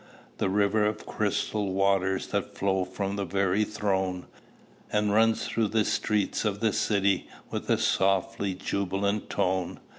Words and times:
The 0.39 0.49
river 0.49 0.83
of 0.87 1.05
crystal 1.05 1.73
waters 1.73 2.25
That 2.29 2.57
flows 2.57 2.87
from 2.91 3.17
the 3.17 3.23
very 3.23 3.63
throne, 3.63 4.25
And 4.91 5.13
runs 5.13 5.45
through 5.45 5.67
the 5.67 5.85
street 5.85 6.43
of 6.43 6.59
the 6.59 6.73
city 6.73 7.27
With 7.51 7.69
a 7.69 7.77
softly 7.77 8.55
jubilant 8.55 9.29
tone? 9.29 9.79